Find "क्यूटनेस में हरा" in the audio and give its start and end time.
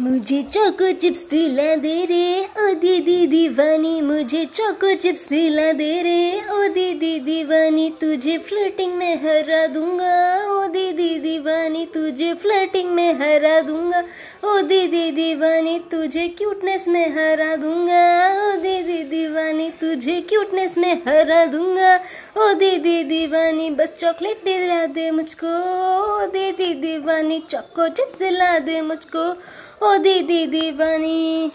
16.28-17.56, 20.20-21.44